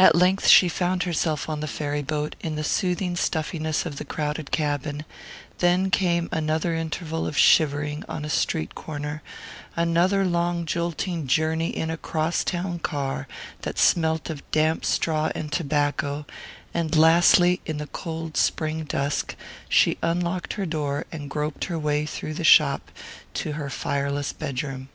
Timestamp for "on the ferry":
1.48-2.02